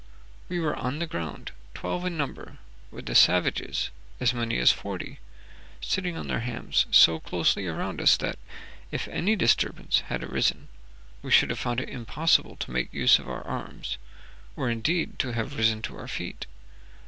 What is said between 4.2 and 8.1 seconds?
many as forty, sitting on their hams so closely around